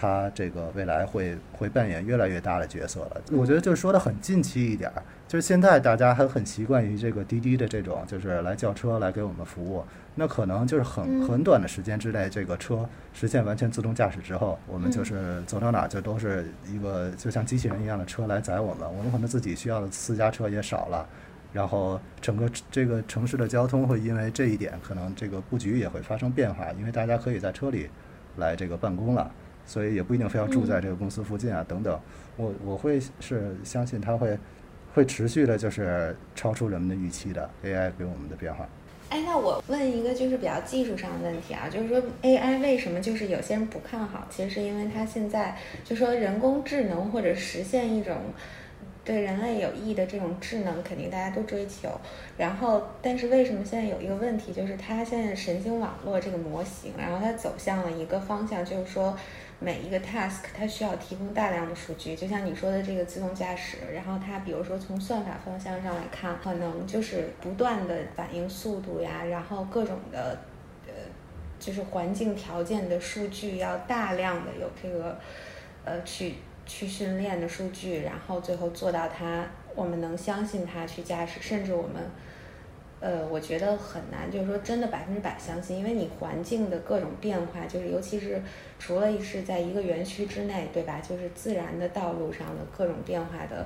[0.00, 3.20] 它这个未来会会扮演越来越大的角色了。
[3.32, 9.82] 我觉得就是说的很近期一点儿，就是现在大家还很习惯于这个滴滴的这种，就是来叫车来给我们服务。
[10.14, 18.88] 那可能就是很很短的时间之内，这个车实现完全自动驾驶之后，我们就是走到哪就都是一个就像机器人一样的车来载我们。
[18.96, 21.08] 我们可能自己需要的私家车也少了，
[21.52, 27.88] 然后整个这个城市的交通会因为这一点，可能这个布局也会发生变化，因为大家可以在车里
[28.36, 29.30] 来这个办公了。
[29.68, 32.00] 所以也不一定非要住在这个公司附近啊，等等。
[32.38, 34.38] 我我会是相信它会
[34.94, 38.66] 会持续的，就是超出人们的预期的 AI 给我们的变化。
[39.10, 44.26] 哎，那我问一个就是比较技术上的问题啊，就是说 AI 为什么就是有些人不看好？
[44.30, 48.14] 其实是因为它现在就说人工智能或者实现一种
[49.04, 51.88] 对人类有益的这种智能，肯定大家都追求。
[52.36, 59.16] 然后，但是为什么现在有一个问题，就是它现在神经网络这个模型，然后它走向了一个方向，就是说。
[59.60, 70.38] 每一个 task 它需要提供大量的数据，就像你说的这个自动驾驶，然后它比如说从算法方向上来看，可能就是不断的反应速度呀，然后各种的
[70.86, 70.92] 呃，
[71.58, 75.18] 就是环境条件的数据要大量的有这个
[75.84, 79.44] 呃去去训练的数据，然后最后做到它
[79.74, 82.08] 我们能相信它去驾驶，甚至我们。
[83.00, 88.42] 呃，我觉得很难，就是说真的百分之百相信，因为你环境的各种变化，就是尤其是
[88.78, 91.00] 除了是在一个园区之内，对吧？
[91.00, 93.64] 就是自然的道路上的各种变化的，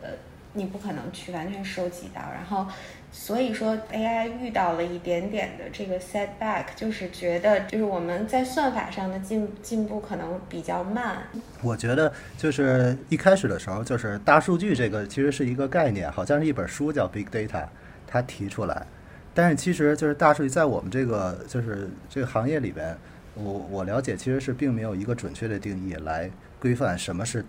[0.00, 0.08] 呃，
[0.54, 2.22] 你不可能去完全收集到。
[2.32, 2.66] 然后，
[3.12, 11.18] 所以说 AI 遇到了一点点的这个 setback，就是觉得就是我们在算法上的进进步可能比较慢。
[11.62, 17.66] 我觉得就是一开始的时候，就是大数据这个其实是一个概念，好像是一本书叫 Big Data。
[18.10, 18.84] 他提出来，
[19.32, 22.96] 但是其实就是大数据在我们这个就是这个行业里边，
[23.34, 27.44] 我我了解其实是并没有一个准确的定义来规范什么是，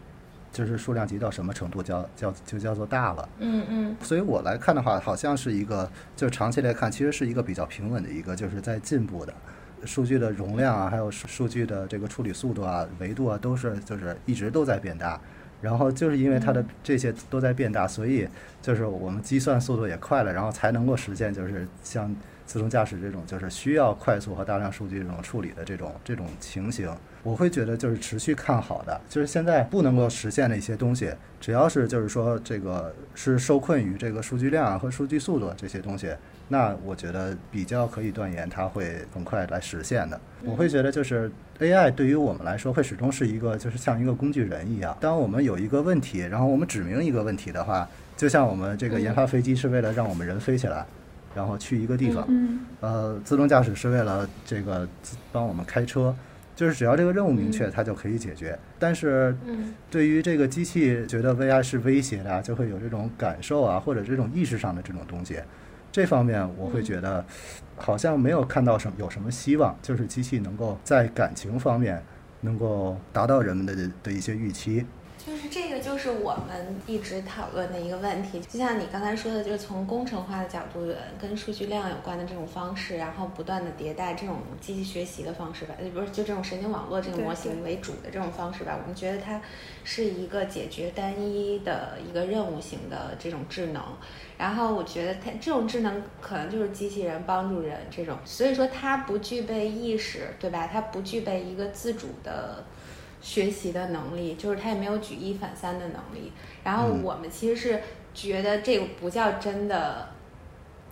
[0.53, 3.29] 就是数量级到什么程度叫叫就叫做大了。
[3.39, 3.95] 嗯嗯。
[4.01, 9.33] 所以我来看的话，好像是一个就长期来看，其实是一个比较平稳的一个就是在进步的，
[9.83, 15.19] 数据的容量啊，还有数据的这个处理速度啊、维度啊，都是就是一直都在变大。
[15.61, 18.27] 然后就是因为它的这些都在变大，所以
[18.61, 22.13] 就是我们计算速度也快了，然后才能够实现就是像
[22.45, 26.89] 自动驾驶这种就是需要快速和大量数据这种处理的这种这种情形。
[27.23, 36.09] 我会觉得就是持续看好的，就是现在不能够实现的一些东西，只要是就是说这个是受困于这个数据量和数据速度这些东西。
[36.47, 40.19] 那我觉得比较可以断言，它会很快来实现的。
[40.43, 44.97] 我会觉得，就是 AI 对于我们来说，会始终是一个，就是像一个工具人一样。
[44.99, 50.85] 当我们有一个问题，然后我们指明一个问题的话，就像我们这个研发飞机是为了让我们人飞起来，
[51.33, 52.27] 然后去一个地方。
[52.81, 54.85] 呃，自动驾驶是为了这个
[55.31, 56.13] 帮我们开车。
[56.55, 58.57] 就是只要这个任务明确，它就可以解决。
[58.77, 65.39] 但是嗯对于这个机器觉得 VR 是威胁的啊，就会有这种感受啊，或者这种意识上的这种东西。
[65.91, 67.25] 这方面我会觉得
[67.75, 72.01] 好像没有看到什么有什么希望，就是机器能够在感情方面
[72.41, 74.85] 能够达到人们的的一些预期。
[75.23, 78.39] 就是这个，就是我们一直讨论的一个问题。
[78.41, 80.91] 就像你刚才说的，就是从工程化的角度，
[81.21, 89.39] 跟数据量有关的这种方式，然后不断的迭代这种机器学习的方式吧，呃不是就这种神经网络这个模型为主的这种方式吧，我们觉得它
[89.83, 93.83] 是一个解决单一的一个任务型的这种智能。
[94.39, 100.67] 然后我觉得它这种智能可能就是机器人帮助人这种，所以说它不具备意识，对吧？
[100.71, 102.63] 它不具备一个自主的
[103.21, 106.31] 学习的能力，就是他也没有举一反三的能力。
[106.63, 107.81] 然后嗯我们其实是
[108.13, 110.09] 觉得这个不叫真的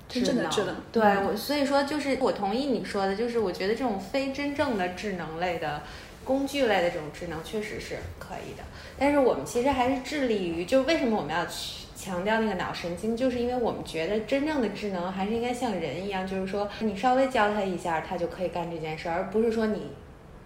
[0.07, 5.81] 真正的智能对嗯我，所以说就是我同意你说的，就是我觉得这种非真正的智能类的。
[6.25, 8.63] 工具类的这种智能确实是可以的，
[8.99, 19.87] 但是我们其实还是致力于，就是为什么我们要去强调那个脑神经，就是因为我们觉得真正的智能还是应该像人一样，就是说你稍微教他一下，他就可以干这件事儿，而不是说你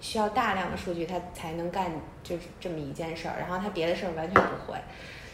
[0.04, 1.90] 需要大量的数据他才能干
[2.22, 4.78] 就是这么一件事儿，然后他别的事儿完全不会。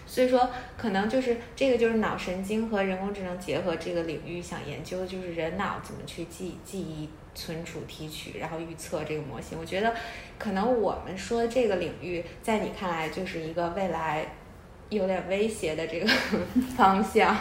[0.05, 0.47] 所以说，
[0.77, 9.57] 可能就是这个就是脑神经和人工智能结合这个领域想研究的就是人脑怎么去记记忆、存储、提取，然后预测这个模型。
[9.59, 9.93] 我觉得，
[10.37, 14.25] 可能我们说这个领域，在你看来就是一个未来
[14.89, 16.07] 有点威胁的这个
[16.75, 17.35] 方向。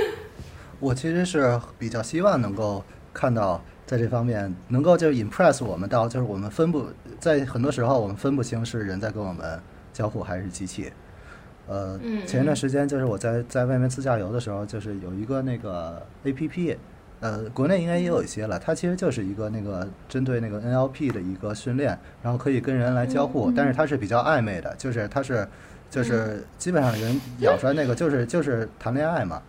[0.80, 3.62] 我其实是比较希望能够看到
[3.92, 6.86] 在这方面能够就是 impress 我们到，就是我们分不
[7.20, 9.60] 在很多时候我们分不清是人在跟我们
[9.92, 10.90] 交互还是机器。
[11.68, 16.74] 呃，嗯前一段嗯时间就是我在在外面自驾游的时候，就是有一个那个 A P P，
[17.20, 18.58] 呃，国内应该也有一些了。
[18.58, 25.46] 它其实就是一个那个针对那个 N L P 的一个训练，然后可以跟人来交互，但是它是比较暧昧的，就是它是
[25.90, 29.42] 就是基本上人咬出来那个就是就是谈恋爱嘛，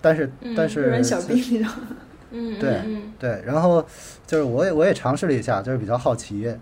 [0.00, 1.72] 但是但嗯是路人小兵那种。
[2.36, 2.82] 嗯，对
[3.18, 3.80] 对，然后
[4.26, 6.52] 就是我也我也尝试了一下，就是比较好奇，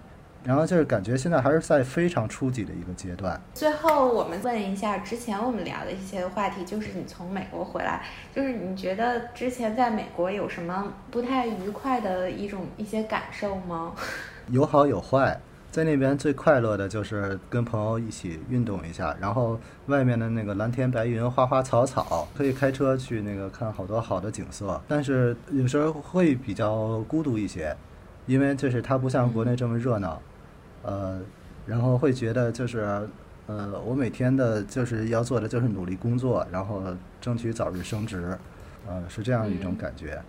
[0.44, 3.40] 然后就是感觉现在还是在非常初级的一个阶段。
[3.54, 8.02] 最后，我们问一下之前我们聊的一些话题，就是你从美国回来，
[8.34, 13.92] 就是你觉得之前在美国有什么不太愉快的一种一些感受吗？
[14.50, 15.40] 有好有坏，
[15.72, 24.78] 在那边最快乐的就是跟朋友一起运动一下，然后外面的那个蓝天白云、花花草草，可以开车去那个看好多好的景色。
[24.86, 27.74] 但是有时候会比较孤独一些，
[28.26, 30.20] 因为就是它不像国内这么热闹，
[30.82, 31.18] 呃，
[31.64, 33.08] 然后会觉得就是
[33.46, 36.82] 呃，我每天的就是要做的就是努力工作，然后
[37.18, 38.36] 争取早日升职，
[38.86, 40.22] 呃，是这样一种嗯感觉。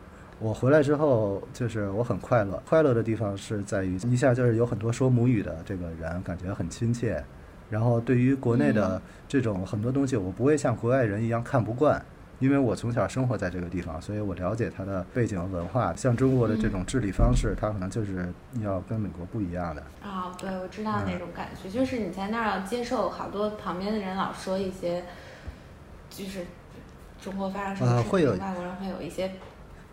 [0.43, 2.61] 我回来之后，就是我很快乐。
[2.67, 7.23] 快乐的地方是在于，一下就是有很多说母语的这个人，感觉很亲切。
[7.69, 12.03] 然后对于国内的这种很多东西，我不会像国外人一样看不惯，
[12.39, 15.95] 因为我从小生活在这个地方，所以我了解它的背景文化。
[15.95, 18.27] 像中国的这种治理方式，它可能就是
[18.61, 19.81] 要跟美国不一样的。
[20.03, 25.05] 哦，对，我知道那种感觉，就是你在那儿要接受好多旁边的人老说一些，
[26.09, 26.45] 就是
[27.21, 29.31] 中国发生什么事情，呃会有外国人会有一些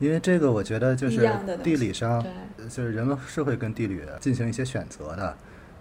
[0.00, 1.30] 因为这个，我觉得就是
[1.62, 2.24] 地理上，
[2.56, 5.36] 就是人们是会跟地理进行一些选择的，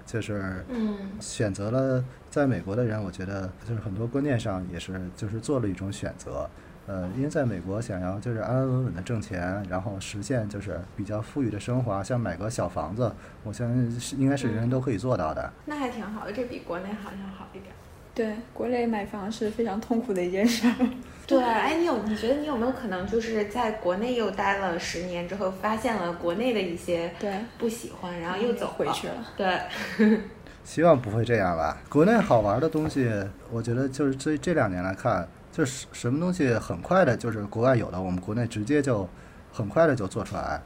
[0.06, 6.48] 就是嗯选择了在美国的人，我觉得就是很多观念上也是就是做了一种选择。
[6.86, 13.12] 呃，因为在美国想要就是安安稳稳的挣钱，然后实现就是比较富裕的生活，像买个小房子，
[13.44, 15.54] 我相信是应该是人人都可以做到的。
[15.66, 17.72] 那还挺好的，这比国内好像好一点。
[18.14, 20.74] 对，国内买房是非常痛苦的一件事儿。
[21.30, 29.14] 对，哎，你有你觉得你有没有可能就是在国内又待了十年之后，发现了国内的一些对，不喜欢，然后又走回去了。
[29.38, 29.60] 对，
[30.66, 31.78] 希望不会这样吧。
[31.88, 33.08] 国内好玩的东西，
[33.52, 39.08] 我觉得就是这这两年来看，就是什么东西很快的，就是国外有的，我们国内直接就
[39.54, 40.60] 很快的就做出来。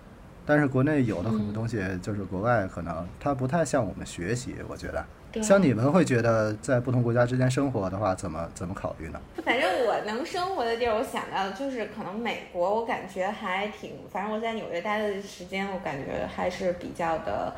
[0.46, 5.06] 但是国内有的很多东西，就是国外可能它不太向我们学习，我觉得。
[5.34, 9.20] 对像你们会觉得在不同国家之间生活的话，怎么怎么考虑呢？
[9.44, 17.52] 反正我能生活的地儿，我想到的就是可能美国，我感觉还挺，反正我在纽约待的时间，我感觉还是比较的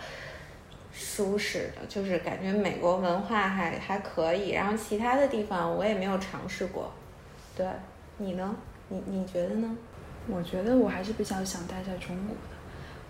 [0.93, 6.93] 舒适的，就是感觉美国文化还还可以，然后其他的地方我也没有尝试过。
[7.57, 7.67] 对
[8.17, 8.55] 你呢？
[8.87, 9.75] 你你觉得呢？
[10.27, 12.55] 我觉得我还是比较想待在中国的。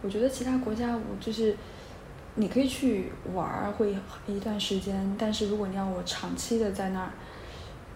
[0.01, 1.55] 我觉得其他国家，我就是
[2.35, 3.95] 你可以去玩儿，会
[4.27, 7.09] 一段时间，但是如果你让我长期的在那儿，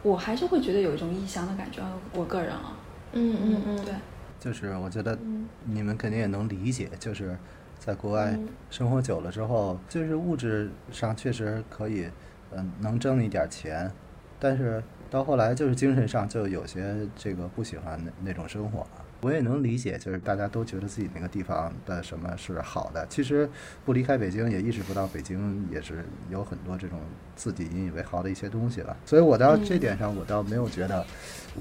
[0.02, 1.82] 我还是会觉得有一种异乡的感觉。
[2.14, 2.78] 我个人啊，
[3.12, 3.94] 嗯嗯嗯，对，
[4.40, 5.18] 就是我觉得
[5.66, 7.38] 你们肯定也能理解，就是
[7.78, 12.10] 在国外嗯生活久了之后，就是物质上确实可以，
[12.52, 13.92] 嗯、能挣一点钱，
[14.40, 14.82] 但是
[15.12, 18.99] 到后来就是精神上就有些这个不喜欢那那种生活了。
[19.22, 23.50] 我也能理解，就是大家都觉得自己那个地方的什么是好的，其实
[23.86, 27.00] 不离开北京也意识不到北京也是有很多这种
[27.36, 28.96] 自己引以为豪的一些东西了。
[29.06, 31.06] 所以我到这点上，我倒没有觉得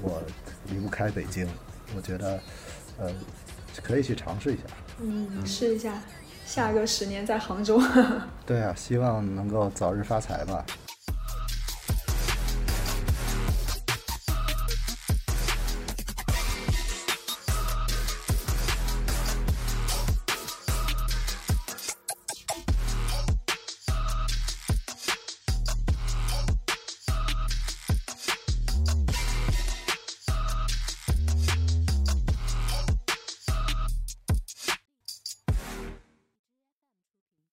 [0.01, 0.21] 我
[0.71, 1.47] 离不开北京，
[1.95, 2.39] 我觉得
[2.97, 3.11] 呃
[3.83, 4.63] 可以去尝试一下。
[5.01, 6.01] 嗯，试一下，
[6.45, 7.81] 下个十年在杭州。
[8.45, 10.65] 对啊，希望能够早日发财吧。